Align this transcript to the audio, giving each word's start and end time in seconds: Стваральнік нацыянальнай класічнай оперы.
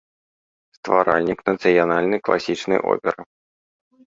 Стваральнік 0.77 1.39
нацыянальнай 1.51 2.19
класічнай 2.31 2.79
оперы. 2.95 3.21